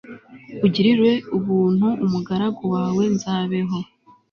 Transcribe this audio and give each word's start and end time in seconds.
ugirire 0.65 1.13
ubuntu 1.37 1.87
umugaragu 2.05 2.63
wawe, 2.75 3.03
nzabeho 3.15 3.77